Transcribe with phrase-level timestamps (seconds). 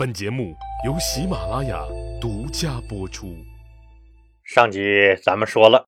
[0.00, 0.56] 本节目
[0.86, 1.84] 由喜马拉雅
[2.18, 3.36] 独家播出。
[4.42, 5.84] 上集咱们说了，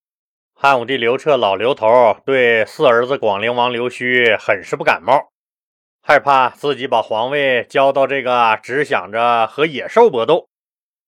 [0.52, 1.88] 汉武帝刘彻老刘头
[2.26, 5.30] 对四儿子广陵王刘胥很是不感冒，
[6.02, 10.46] 害怕自己把皇位交到这个只想着和野兽搏斗、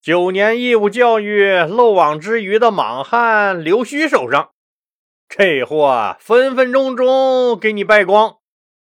[0.00, 4.52] 九年义务教育漏网之鱼的莽汉刘胥手上，
[5.29, 8.39] 这货分分钟钟给你败光。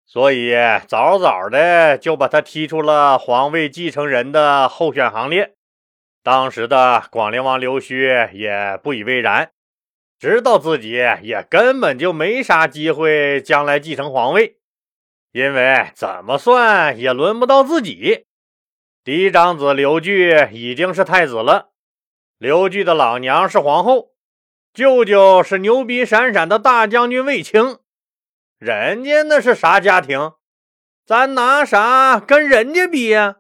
[0.06, 0.54] 所以
[0.86, 5.54] 早早的就把他踢出了皇位继承人的候选行列。
[6.22, 9.50] 当时的广陵王刘胥也不以为然，
[10.18, 10.92] 知道自己
[11.22, 14.56] 也根本就没啥机会将来继承皇位，
[15.32, 18.26] 因为怎么算也轮不到自己。
[19.04, 21.70] 嫡长子刘据已经是太子了，
[22.38, 24.10] 刘据的老娘是皇后，
[24.72, 27.78] 舅舅是牛逼闪闪的大将军卫青。
[28.58, 30.32] 人家那是啥家庭？
[31.04, 33.36] 咱拿啥跟人家比呀？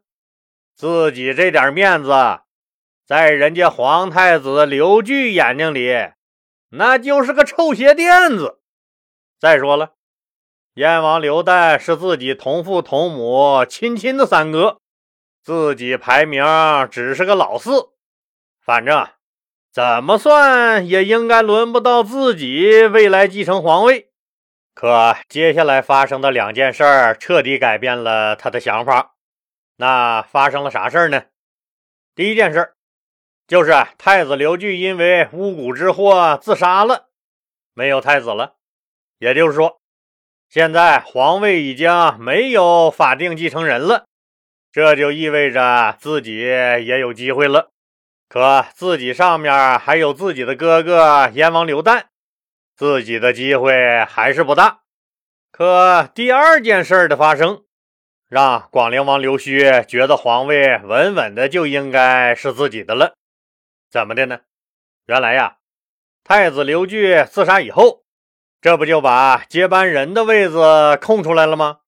[0.74, 2.10] 自己这点面子，
[3.06, 6.10] 在人家皇太子刘据眼睛里，
[6.68, 8.60] 那就是个臭鞋垫子。
[9.40, 9.94] 再说了，
[10.74, 14.82] 燕王刘旦是自己同父同母亲亲的三哥，
[15.42, 16.44] 自己排名
[16.90, 17.88] 只是个老四，
[18.60, 19.08] 反正
[19.72, 24.10] 怎么算也应该轮不到自己未来继承皇位。
[24.76, 26.84] 可接下来发生的两件事
[27.18, 29.14] 彻底改变了他的想法。
[29.76, 31.24] 那发生了啥事呢？
[32.14, 32.74] 第一件事
[33.46, 37.08] 就是太子刘据因为巫蛊之祸自杀了，
[37.72, 38.56] 没有太子了。
[39.18, 39.80] 也就是说，
[40.50, 44.04] 现在皇位已经没有法定继承人了，
[44.70, 47.70] 这就意味着自己也有机会了。
[48.28, 52.04] 可自己上面还有自己的哥哥燕王刘旦。
[52.76, 54.80] 自己的机会还是不大，
[55.50, 57.64] 可第二件事的发生，
[58.28, 63.14] 让广陵王刘胥觉得皇位稳稳的就应该是自己的了。
[63.90, 64.40] 怎么的呢？
[65.06, 65.56] 原来呀，
[66.22, 68.02] 太子刘据自杀以后，
[68.60, 71.78] 这不就把接班人的位子空出来了吗？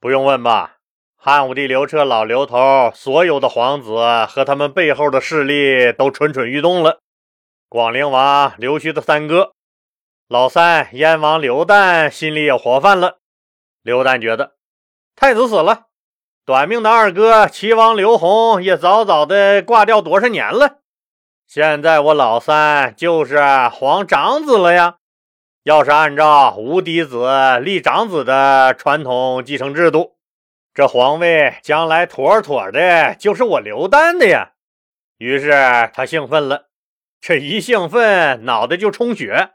[0.00, 0.78] 不用问吧，
[1.16, 3.94] 汉武帝刘彻老刘头所有的皇子
[4.28, 6.98] 和他们背后的势力都蠢蠢欲动了。
[7.68, 9.53] 广陵王刘胥的三哥。
[10.34, 13.20] 老三燕王刘旦心里有活泛了。
[13.84, 14.56] 刘旦觉得
[15.14, 15.84] 太子死了，
[16.44, 20.78] 短命的二哥齐王刘宏也早早的挂掉多少年了。
[21.46, 24.96] 现在我老三就是皇长子了呀。
[25.62, 30.16] 要是按照无嫡子立长子的传统继承制度，
[30.74, 34.54] 这皇位将来妥妥的就是我刘旦的呀。
[35.18, 35.52] 于是
[35.94, 36.70] 他兴奋了，
[37.20, 39.52] 这一兴奋，脑袋就充血。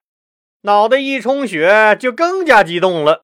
[0.62, 3.24] 脑袋一充血，就更加激动了。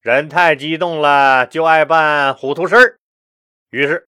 [0.00, 2.98] 人太激动了，就爱办糊涂事儿。
[3.70, 4.06] 于是，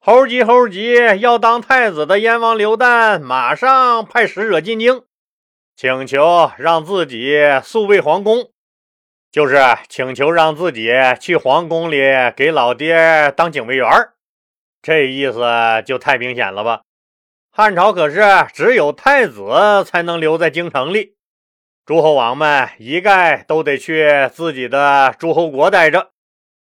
[0.00, 5.04] 猴急猴急要当太子的燕王刘旦，马上派使者进京，
[5.76, 8.50] 请求让自己速位皇宫，
[9.30, 11.98] 就是请求让自己去皇宫里
[12.34, 13.86] 给老爹当警卫员。
[14.80, 15.42] 这意思
[15.84, 16.82] 就太明显了吧？
[17.50, 18.22] 汉朝可是
[18.54, 21.15] 只有太子才能留在京城里。
[21.86, 26.10] 诸侯王们一概都得去自己的诸侯国待着。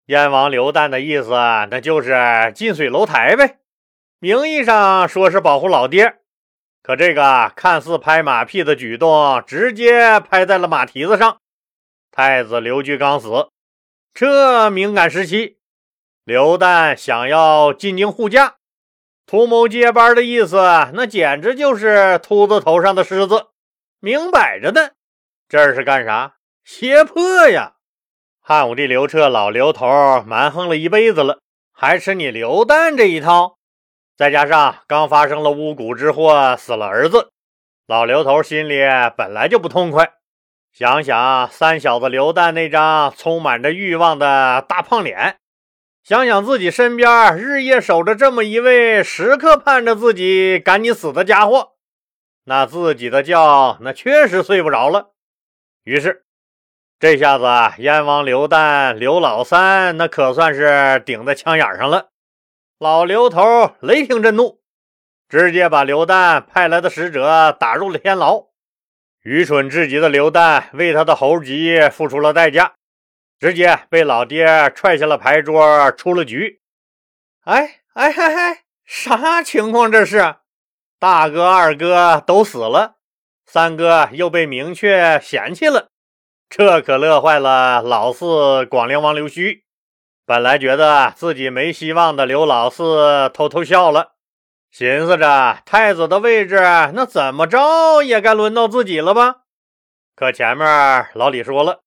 [0.07, 1.29] 燕王刘旦的意思，
[1.69, 3.59] 那就是近水楼台呗。
[4.17, 6.15] 名义上说是保护老爹，
[6.81, 11.37] 可这个看似拍马屁的举动，直接拍在了马蹄子上。
[12.09, 13.49] 太子刘据刚死，
[14.15, 15.57] 这敏感时期，
[16.23, 18.55] 刘旦想要进京护驾，
[19.27, 20.57] 图谋接班的意思，
[20.95, 23.49] 那简直就是秃子头上的虱子，
[23.99, 24.95] 明摆着的。
[25.53, 26.33] 这是干啥？
[26.63, 27.73] 胁迫呀！
[28.41, 29.85] 汉武帝刘彻老刘头
[30.25, 31.37] 蛮横了一辈子了，
[31.71, 33.59] 还吃你刘旦这一套？
[34.17, 37.29] 再加上刚发生了巫蛊之祸，死了儿子，
[37.85, 38.79] 老刘头心里
[39.15, 40.13] 本来就不痛快。
[40.71, 45.37] 想想三小子刘旦那张充满着欲望的大胖脸，
[46.03, 51.73] 想想自己身边日夜守着这么一位时刻盼着自己赶紧死的家伙，
[52.45, 55.12] 那自己的觉那确实睡不着了。
[55.83, 56.23] 于是，
[56.97, 62.11] 这下子啊燕王刘旦刘老三那可算是顶在枪眼上了。
[62.79, 64.61] 老刘头雷霆震怒，
[65.27, 68.45] 直接把刘旦派来的使者打入了天牢。
[69.23, 72.75] 愚蠢至极的刘旦为他的猴急付出了代价，
[73.37, 76.61] 直接被老爹踹下了牌桌，出了局。
[77.43, 80.35] 哎哎嗨嗨，啥情况这是？
[80.97, 82.95] 大哥二哥都死了。
[83.53, 85.89] 三哥又被明确嫌弃了，
[86.49, 89.61] 这可乐坏了老四广陵王刘胥。
[90.25, 94.13] 本来觉得自己没希望的刘老四偷偷笑了，
[94.71, 96.55] 寻思着太子的位置
[96.95, 99.41] 那怎么着也该轮到自己了吧？
[100.15, 101.81] 可前面老李说了，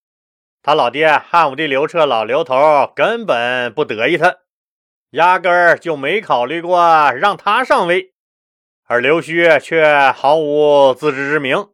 [0.62, 4.36] 他老爹汉武帝刘彻老刘头根本不得意他，
[5.10, 8.12] 压根儿就没考虑过让他上位，
[8.88, 11.66] 而刘须却毫无自知之明，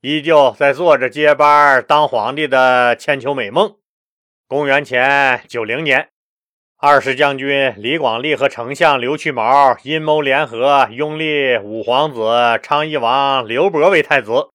[0.00, 3.76] 依旧在做着接班当皇帝的千秋美梦。
[4.48, 6.08] 公元前九零年，
[6.78, 14.48] 二世将军李广利和丞相刘去毛阴谋联合，拥立五皇子昌邑王刘伯为太子。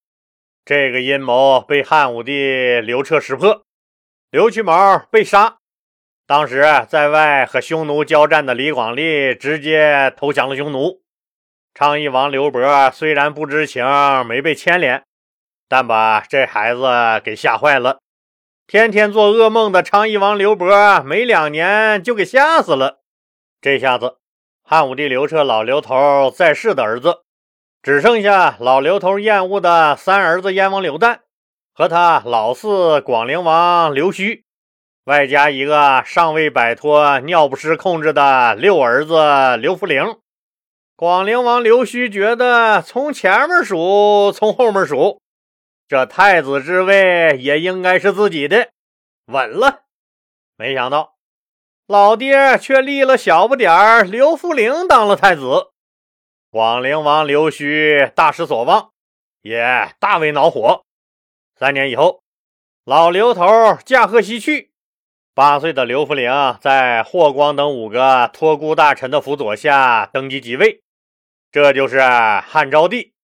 [0.64, 3.62] 这个阴谋被汉武帝刘彻识破，
[4.28, 5.58] 刘去毛被杀。
[6.26, 11.00] 当时在外和匈奴交战的李广利直接投降了匈奴。
[11.74, 13.82] 昌邑王刘伯虽然不知情，
[14.26, 15.04] 没被牵连，
[15.68, 16.82] 但把这孩子
[17.24, 17.98] 给吓坏了。
[18.66, 23.00] 天天做噩梦的昌邑王刘伯，没两年就给吓死了。
[23.60, 24.18] 这下子，
[24.62, 27.22] 汉武帝刘彻老刘头在世的儿子，
[27.82, 31.20] 只剩下老刘头厌恶的三儿子燕王刘旦
[31.72, 34.42] 和他老四广陵王刘胥，
[35.04, 40.18] 外加一个尚未摆脱尿不湿控制的六儿子刘弗陵。
[40.94, 45.20] 广陵王刘胥觉得从前面数，从后面数。
[45.88, 48.70] 这太子之位也应该是自己的，
[49.26, 49.82] 稳了。
[50.56, 51.16] 没想到
[51.86, 55.70] 老爹却立了小不点儿刘弗陵当了太子，
[56.50, 58.92] 广陵王刘胥大失所望，
[59.42, 60.84] 也大为恼火。
[61.56, 62.22] 三年以后，
[62.84, 64.71] 老刘头驾鹤西去，
[65.34, 66.30] 八岁的刘弗陵
[66.60, 70.82] 在霍光等五个托孤大臣的辅佐下登基即位，
[71.50, 73.14] 这就是汉昭帝。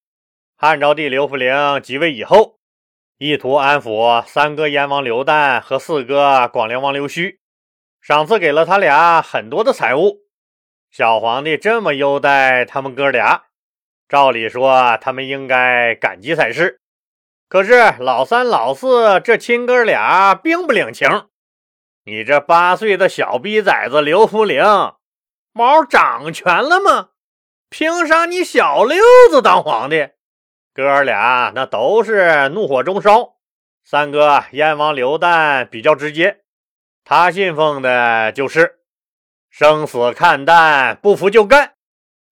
[0.57, 2.57] 汉昭帝刘弗陵即位以后。
[3.19, 7.39] 意图安抚三哥燕王刘旦和四哥广陵王刘胥，
[8.01, 10.21] 赏赐给了他俩很多的财物。
[10.91, 13.47] 小皇帝这么优待他们哥俩，
[14.09, 16.81] 照理说他们应该感激才是。
[17.49, 21.09] 可是老三老四这亲哥俩并不领情。
[22.09, 24.65] 你这八岁的小逼崽子刘福陵，
[25.53, 27.11] 毛长全了吗？
[27.69, 30.09] 凭啥你小六子当皇帝？
[30.73, 33.35] 哥俩那都是怒火中烧。
[33.85, 36.39] 三哥燕王刘旦比较直接，
[37.05, 38.79] 他信奉的就是
[39.51, 41.75] 生死看淡，不服就干。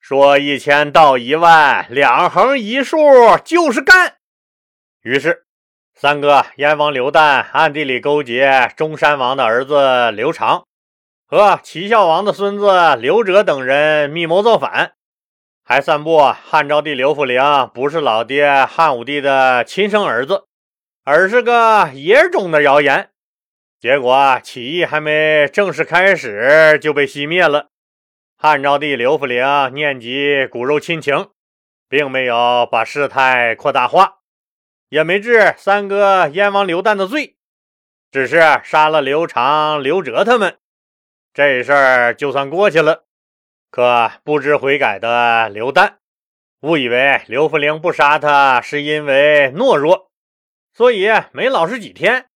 [0.00, 2.96] 说一千道一万，两横一竖
[3.44, 4.16] 就是干。
[5.02, 5.45] 于是，
[5.98, 10.66] 三哥燕王刘旦暗地里勾结中山王的儿子刘长
[11.26, 14.92] 和齐孝王的孙子刘哲等人密谋造反。
[15.64, 20.44] 还散布汉昭帝刘弗陵不是老爹汉武帝的亲生儿子，
[21.02, 23.08] 而是个野种的谣言。
[23.80, 27.68] 结果起义还没正式开始就被熄灭了。
[28.36, 31.30] 汉昭帝刘弗陵念及骨肉亲情，
[31.88, 34.15] 并没有把事态扩大化，
[34.96, 37.36] 也没治三哥燕王刘旦的罪，
[38.10, 40.56] 只是杀了刘长、刘哲他们，
[41.34, 43.04] 这事儿就算过去了。
[43.70, 45.96] 可不知悔改的刘旦
[46.60, 50.10] 误以为刘弗陵不杀他是因为懦弱，
[50.72, 52.30] 所以没老实几天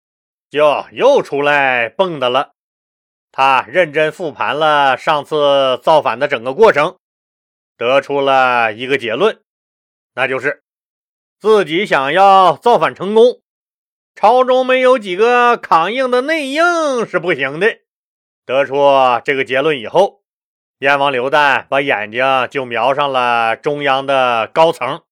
[0.51, 2.53] 就又出来蹦跶了。
[3.33, 6.99] 他认真复盘了上次造反的整个过程，
[7.79, 9.41] 得出了一个结论，
[10.13, 10.63] 那就是
[11.41, 13.41] 自己想要造反成功，
[14.15, 17.79] 朝中没有几个扛硬的内应是不行的。
[18.45, 18.77] 得出
[19.25, 20.21] 这个结论以后。
[20.81, 25.03] 燕王刘旦把眼睛就瞄上了中央的高层，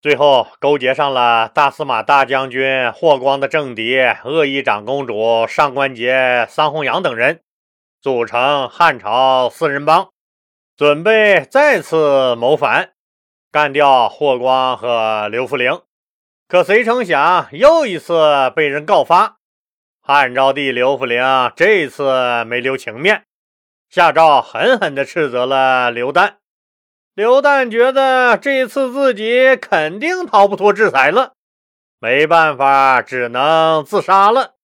[0.00, 7.42] 最后勾结上了大司马大将军霍光的政敌恶意长公主上官桀、桑弘羊等人，
[8.00, 10.08] 组成汉朝四人帮，
[10.78, 12.91] 准备再次谋反，
[13.52, 15.82] 干掉霍光和刘弗陵。
[16.48, 19.36] 可谁成想，又一次被人告发。
[20.00, 21.22] 汉昭帝刘弗陵
[21.54, 23.24] 这次没留情面。
[23.90, 26.36] 下诏狠狠地斥责了刘旦。
[27.12, 31.34] 刘旦觉得这次自己肯定逃不脱制裁了，
[31.98, 34.54] 没办法，只能自杀了。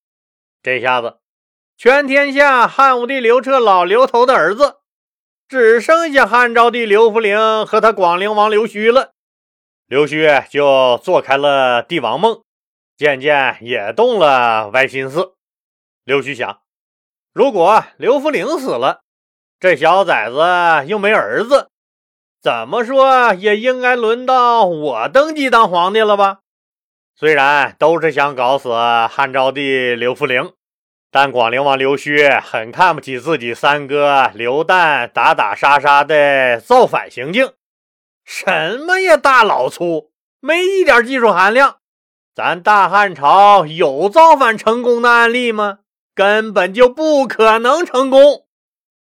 [0.63, 1.19] 这下子，
[1.77, 4.78] 全天下汉武帝刘彻老刘头的儿子，
[5.49, 9.13] 只剩下汉昭帝刘弗陵和他广陵王刘胥了。
[9.87, 12.43] 刘胥就做开了帝王梦，
[12.99, 15.33] 渐渐也动了歪心思。
[16.05, 16.61] 刘胥想，
[17.33, 19.01] 如果刘弗陵死了，
[19.59, 21.71] 这小崽子又没儿子，
[22.43, 26.41] 怎么说也应该轮到我登基当皇帝了吧？
[27.17, 28.71] 虽然都是想搞死
[29.09, 30.53] 汉昭帝刘弗陵，
[31.11, 37.53] 但广陵王刘须很看不起自己三哥刘旦打打杀杀的造反行径，
[38.25, 40.11] 什么呀，大老粗，
[40.41, 41.77] 没一点技术含量。
[42.35, 45.79] 咱大汉朝有造反成功的案例吗？
[46.15, 48.45] 根本就不可能成功。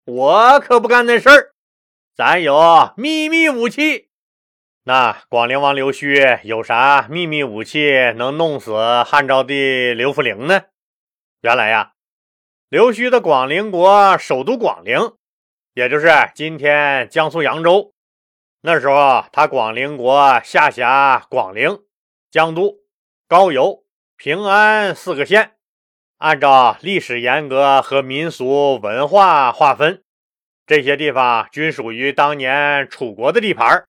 [0.06, 1.50] 我可不干那事儿。
[2.16, 4.08] 咱有秘密武器。
[4.84, 10.62] 那广陵王刘须有啥秘密武器能弄死汉昭帝刘弗陵呢？
[11.42, 11.92] 原来呀，
[12.68, 15.14] 刘须的广陵国首都广陵，
[15.72, 17.94] 也就是今天江苏扬州。
[18.60, 21.78] 那时候他广陵国下辖广陵、
[22.30, 22.80] 江都。
[23.26, 23.84] 高邮、
[24.16, 25.52] 平安四个县，
[26.18, 30.02] 按照历史沿革和民俗文化划分，
[30.66, 33.84] 这些地方均属于当年楚国的地盘。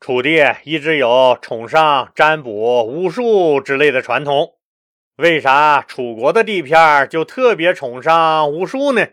[0.00, 4.56] 楚地一直有崇尚占卜、巫术之类的传统。
[5.20, 9.06] 为啥楚国的地片就特别崇尚巫术呢？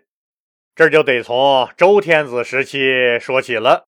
[0.73, 3.87] 这就得从周天子时期说起了。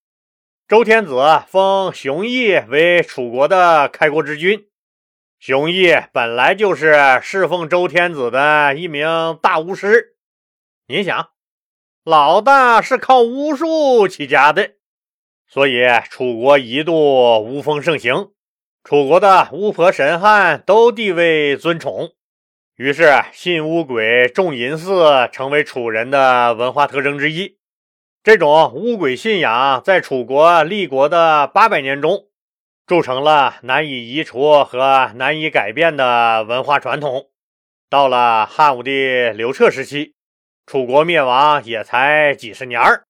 [0.67, 1.15] 周天子
[1.47, 4.67] 封熊毅为楚国的开国之君。
[5.39, 10.17] 熊毅本来就是侍奉周天子的一名大巫师，
[10.87, 11.29] 你想，
[12.03, 14.71] 老大是靠巫术起家的，
[15.47, 18.31] 所以楚国一度巫风盛行，
[18.83, 22.11] 楚国的巫婆神汉都地位尊崇，
[22.75, 27.57] 于是信巫鬼、重淫祀成为楚人的文化特征之一。
[28.23, 32.25] 这种巫鬼信仰在楚国立国的八百年中。
[32.89, 37.27] 铸成了难以移除和难以改变的文化传统。
[37.87, 40.15] 到了汉武帝刘彻时期，
[40.65, 43.03] 楚国灭亡也才几十年儿，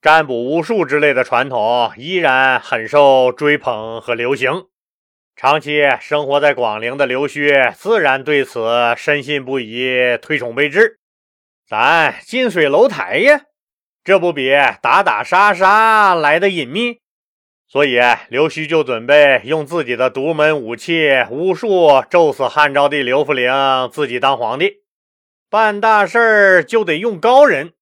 [0.00, 4.68] 占卜巫术之类的传统依然很受追捧和流行。
[5.34, 10.98] 长期生活在广陵的刘须自然对此深信不疑，推崇备至。
[11.66, 13.42] 咱近水楼台呀，
[14.04, 17.00] 这不比打打杀杀来的隐秘？
[17.66, 17.98] 所以，
[18.28, 23.50] 刘须就准备用自己的独门武器巫术咒死汉昭帝刘弗陵，
[23.90, 24.82] 自己当皇帝。
[25.48, 27.72] 办大事儿就得用高人，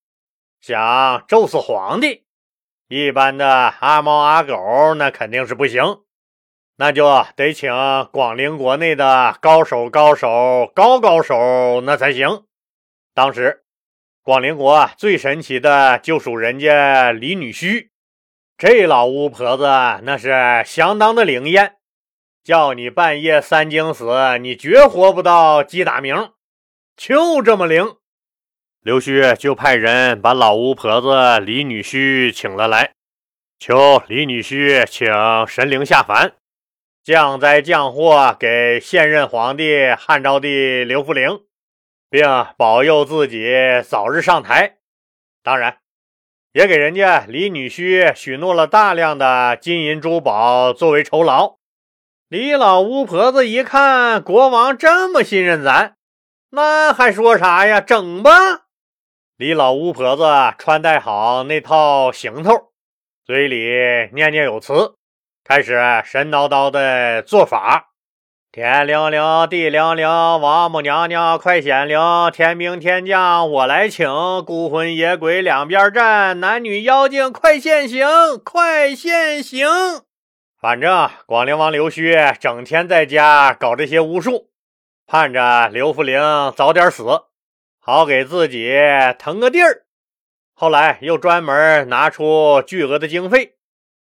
[0.61, 2.25] 想咒死皇帝，
[2.89, 5.83] 一般的阿猫阿狗那肯定是不行，
[6.81, 7.71] 那就得请
[8.11, 12.45] 广陵国内的高手、高手、高高手那才行。
[13.13, 13.65] 当时，
[14.23, 17.89] 广陵国最神奇的就属人家李女婿。
[18.57, 19.65] 这老巫婆子
[20.05, 21.75] 那是相当的灵验，
[22.43, 26.31] 叫你半夜三更死，你绝活不到鸡打鸣，
[26.97, 27.97] 就这么灵。
[28.81, 32.95] 刘须就派人把老巫婆子李女婿请了来，
[33.59, 35.13] 求李女婿请
[35.47, 36.33] 神灵下凡，
[37.11, 41.41] 降灾降祸给现任皇帝汉昭帝刘弗陵，
[42.09, 43.53] 并保佑自己
[43.85, 44.77] 早日上台。
[45.43, 45.79] 当然。
[46.53, 51.57] 也给人家李女婿许诺了大量的金银珠宝作为酬劳。
[52.29, 55.97] 李老巫婆子一看国王这么信任咱，
[56.51, 57.81] 那还说啥呀？
[57.81, 58.31] 整吧！
[59.37, 60.25] 李老巫婆子
[60.59, 62.71] 穿戴好那套行头，
[63.25, 64.95] 嘴里念念有词，
[65.53, 67.91] 开始神叨叨的做法。
[68.53, 71.99] 天灵灵，地灵灵，王母娘娘快显灵！
[72.33, 74.09] 天兵天将我来请，
[74.47, 78.07] 孤魂野鬼两边站，男女妖精快现形，
[78.45, 79.67] 快现形！
[80.61, 84.51] 反正广陵王刘须整天在家搞这些巫术，
[85.05, 86.21] 盼着刘弗陵
[86.55, 87.23] 早点死，
[87.81, 88.79] 好给自己
[89.19, 89.83] 腾个地儿。
[90.55, 93.57] 后来又专门拿出巨额的经费，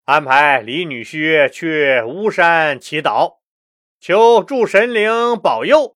[0.05, 3.37] 安排李女婿去巫山祈祷。
[4.01, 5.95] 求祝神灵保佑，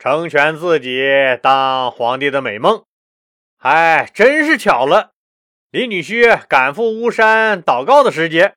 [0.00, 1.08] 成全自己
[1.40, 2.84] 当皇帝的美梦。
[3.58, 5.12] 哎真是巧了，
[5.70, 8.56] 李女婿赶赴巫山祷告的时节，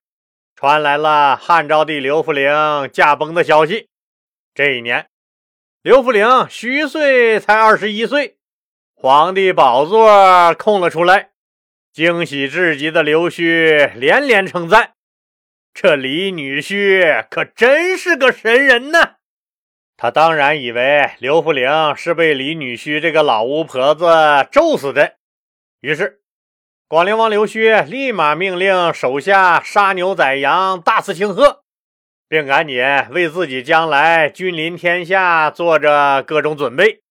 [0.55, 2.51] 传来了汉昭帝刘弗陵
[2.91, 3.89] 驾崩的消息。
[4.55, 5.07] 这一年，
[5.83, 8.39] 刘弗陵虚岁才二十一岁，
[8.95, 11.28] 皇帝宝座空了出来。
[11.91, 14.93] 惊喜至极的刘须连连称赞。
[15.73, 19.15] 这李女婿可真是个神人呢！
[19.95, 24.05] 他当然以为刘福陵是被李女婿这个老巫婆子
[24.51, 25.15] 咒死的，
[25.81, 26.21] 于是
[26.87, 31.63] 广陵王刘须立马命令手下杀牛宰羊，大肆庆贺，
[32.27, 32.81] 并赶紧
[33.11, 37.01] 为自己将来君临天下做着各种准备。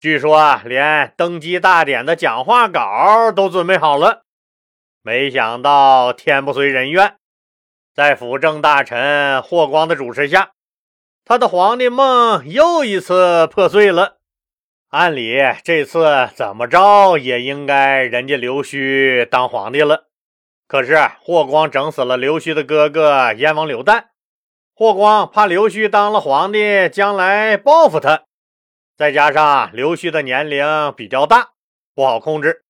[0.00, 4.22] 据说啊连登基大典的讲话稿都准备好了。
[5.02, 7.16] 没想到天不遂人愿。
[7.94, 10.50] 在辅政大臣霍光的主持下，
[11.24, 14.18] 他的皇帝梦又一次破碎了。
[14.90, 20.04] 按理这次怎么着也应该人家刘须当皇帝了。
[20.68, 24.04] 可是霍光整死了刘须的哥哥燕王刘旦，
[24.74, 28.24] 霍光怕刘须当了皇帝将来报复他，
[28.96, 30.64] 再加上刘须的年龄
[30.96, 31.50] 比较大，
[31.94, 32.64] 不好控制，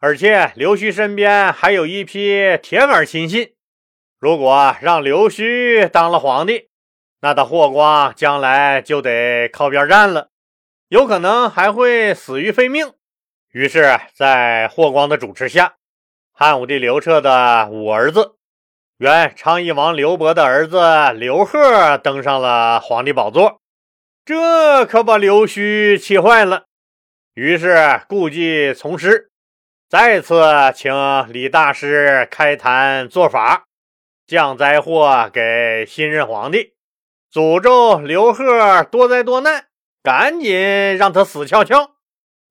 [0.00, 3.54] 而且刘须身边还有一批铁杆亲信，
[4.18, 6.68] 如果让刘须当了皇帝，
[7.20, 10.30] 那他霍光将来就得靠边站了，
[10.88, 12.92] 有可能还会死于非命。
[13.52, 15.76] 于是，在霍光的主持下。
[16.32, 18.34] 汉武帝刘彻的五儿子，
[18.96, 23.61] 原昌邑王刘伯的儿子刘贺登上了皇帝宝座，
[24.24, 26.66] 这可把刘须气坏了。
[27.34, 29.30] 于是故技重施，
[29.88, 30.44] 再次
[30.76, 30.92] 请
[31.32, 33.64] 李大师开坛做法，
[34.26, 36.74] 降灾祸给新任皇帝，
[37.32, 39.64] 诅咒刘贺多灾多难，
[40.02, 41.96] 赶紧让他死翘翘。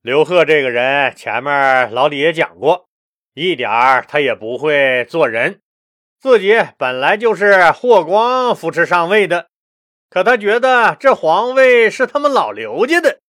[0.02, 2.90] 刘贺这个人，前面老李也讲过。
[3.34, 3.70] 一点
[4.10, 5.62] 他也不会做人，
[6.20, 9.51] 自己本来就是霍光扶持上位的，
[10.12, 13.22] 可他觉得这皇位是他们老刘家的，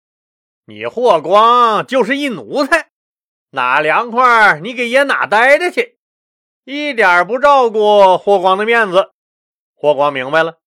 [0.67, 2.89] 你霍光就是一奴才，
[3.51, 5.97] 哪凉快你给爷哪待着去，
[6.65, 9.13] 一点不照顾霍光的面子。
[9.77, 10.59] 霍光明白了，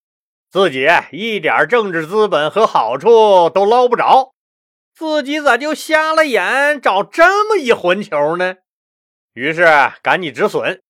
[0.50, 4.34] 自己一点政治资本和好处都捞不着，
[4.94, 8.56] 自己咋就瞎了眼找这么一混球呢？
[9.34, 9.66] 于是
[10.02, 10.82] 赶紧止损，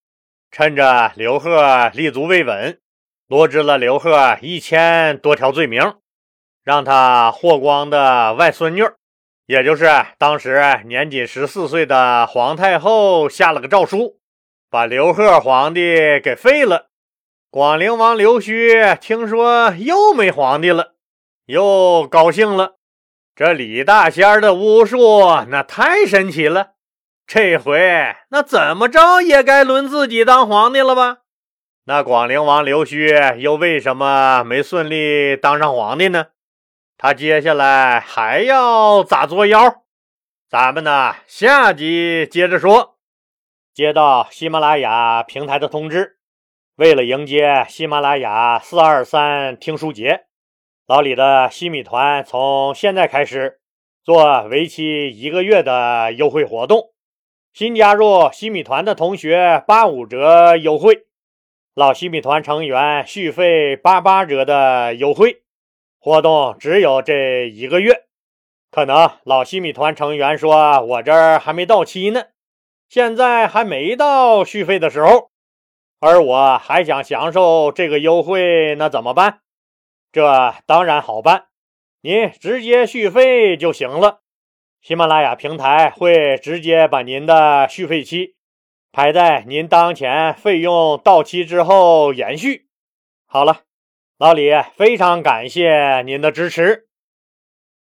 [0.52, 2.78] 趁着刘贺立足未稳，
[3.28, 5.94] 罗织了刘贺一千多条罪名，
[6.62, 8.84] 让他霍光的外孙女，
[9.46, 14.20] 也就是当时年仅十四岁的皇太后下了个诏书，
[14.70, 16.86] 把刘贺皇帝给废了。
[17.50, 20.94] 广陵王刘须听说又没皇帝了，
[21.46, 22.76] 又高兴了。
[23.34, 26.74] 这李大仙的巫术那太神奇了。
[27.26, 31.18] 这回那怎么着也该轮自己当皇帝了吧？
[31.88, 36.26] 那广陵王刘须又为什么没顺利当上皇帝呢？
[36.98, 39.84] 他接下来还要咋作妖？
[40.50, 42.96] 咱们呢下集接着说。
[43.72, 46.16] 接到喜马拉雅平台的通知，
[46.74, 50.24] 为了迎接喜马拉雅四二三听书节，
[50.88, 53.60] 老李的西米团从现在开始
[54.02, 56.92] 做为期一个月的优惠活动。
[57.52, 61.05] 新加入西米团的同学八五折优惠，
[61.76, 65.42] 老西米团成员续费八八折的优惠
[65.98, 68.04] 活动只有这一个月。
[68.70, 72.28] 可能老西米团成员说：“我这儿还没到期呢，
[72.88, 75.30] 现在还没到续费的时候，
[76.00, 79.40] 而我还想享受这个优惠，那怎么办？”
[80.10, 81.48] 这当然好办，
[82.00, 84.20] 您直接续费就行了。
[84.80, 88.35] 喜马拉雅平台会直接把您的续费期
[88.96, 92.62] 还在您当前费用到期之后延续。
[93.26, 93.64] 好了，
[94.16, 96.86] 老李非常感谢您的支持。